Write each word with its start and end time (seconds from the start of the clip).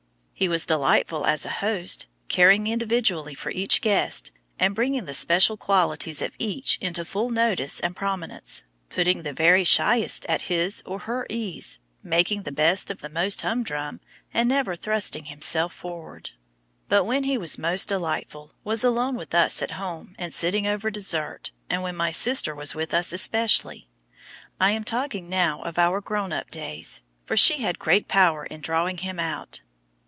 He 0.33 0.49
was 0.49 0.65
delightful 0.65 1.27
as 1.27 1.45
a 1.45 1.51
host, 1.51 2.07
caring 2.27 2.65
individually 2.65 3.35
for 3.35 3.51
each 3.51 3.79
guest, 3.79 4.31
and 4.57 4.73
bringing 4.73 5.05
the 5.05 5.13
special 5.13 5.55
qualities 5.55 6.19
of 6.19 6.33
each 6.39 6.79
into 6.81 7.05
full 7.05 7.29
notice 7.29 7.79
and 7.79 7.95
prominence, 7.95 8.63
putting 8.89 9.21
the 9.21 9.33
very 9.33 9.63
shyest 9.63 10.25
at 10.25 10.41
his 10.49 10.81
or 10.83 10.97
her 10.97 11.27
ease, 11.29 11.79
making 12.01 12.41
the 12.41 12.51
best 12.51 12.89
of 12.89 13.01
the 13.01 13.09
most 13.09 13.43
humdrum, 13.43 14.01
and 14.33 14.49
never 14.49 14.75
thrusting 14.75 15.25
himself 15.25 15.73
forward. 15.75 16.31
But 16.89 17.03
when 17.03 17.25
he 17.25 17.37
was 17.37 17.59
most 17.59 17.87
delightful, 17.89 18.51
was 18.63 18.83
alone 18.83 19.15
with 19.17 19.35
us 19.35 19.61
at 19.61 19.69
home 19.77 20.15
and 20.17 20.33
sitting 20.33 20.65
over 20.65 20.89
dessert, 20.89 21.51
and 21.69 21.83
when 21.83 21.95
my 21.95 22.09
sister 22.09 22.55
was 22.55 22.73
with 22.73 22.95
us 22.95 23.13
especially—I 23.13 24.71
am 24.71 24.83
talking 24.85 25.29
now 25.29 25.61
of 25.61 25.77
our 25.77 26.01
grownup 26.01 26.49
days—for 26.49 27.37
she 27.37 27.59
had 27.59 27.77
great 27.77 28.07
power 28.07 28.43
in 28.43 28.61
"drawing 28.61 28.97
him 28.97 29.19
out." 29.19 29.61